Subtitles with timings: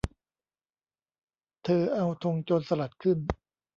[1.63, 3.17] เธอเอาธงโจรสลัดขึ้น